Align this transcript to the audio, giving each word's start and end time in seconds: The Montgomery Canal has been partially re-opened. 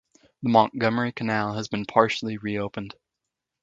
The 0.41 0.49
Montgomery 0.49 1.11
Canal 1.11 1.53
has 1.53 1.67
been 1.67 1.85
partially 1.85 2.37
re-opened. 2.39 2.95